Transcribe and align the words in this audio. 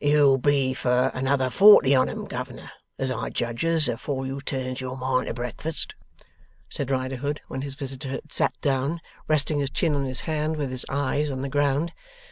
'You'll 0.00 0.38
be 0.38 0.74
for 0.74 1.12
another 1.14 1.50
forty 1.50 1.94
on 1.94 2.08
'em, 2.08 2.24
governor, 2.24 2.72
as 2.98 3.12
I 3.12 3.30
judges, 3.30 3.88
afore 3.88 4.26
you 4.26 4.40
turns 4.40 4.80
your 4.80 4.96
mind 4.96 5.28
to 5.28 5.34
breakfast,' 5.34 5.94
said 6.68 6.90
Riderhood, 6.90 7.42
when 7.46 7.62
his 7.62 7.76
visitor 7.76 8.18
sat 8.28 8.60
down, 8.60 9.00
resting 9.28 9.60
his 9.60 9.70
chin 9.70 9.94
on 9.94 10.04
his 10.04 10.22
hand, 10.22 10.56
with 10.56 10.72
his 10.72 10.84
eyes 10.90 11.30
on 11.30 11.42
the 11.42 11.48
ground. 11.48 11.92